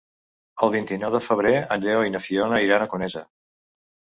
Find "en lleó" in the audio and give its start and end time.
1.77-2.01